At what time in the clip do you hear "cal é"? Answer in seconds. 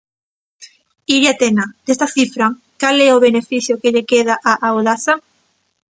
2.81-3.09